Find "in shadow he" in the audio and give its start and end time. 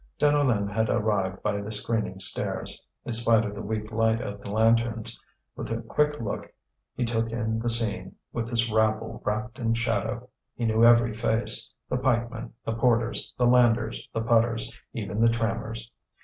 9.59-10.65